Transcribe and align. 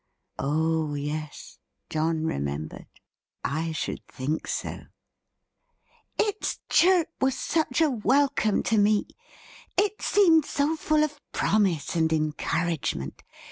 Oh 0.39 0.95
yes. 0.95 1.59
John 1.91 2.25
remembered. 2.25 2.87
I 3.43 3.71
should 3.71 4.01
think 4.07 4.47
so! 4.47 4.85
"Its 6.17 6.59
chirp 6.69 7.09
was 7.21 7.37
such 7.37 7.81
a 7.81 7.91
welcome 7.91 8.63
to 8.63 8.79
me! 8.79 9.05
It 9.77 10.01
seemed 10.01 10.45
so 10.45 10.75
full 10.75 11.03
of 11.03 11.21
promise 11.33 11.95
and 11.95 12.11
encouragement. 12.11 13.21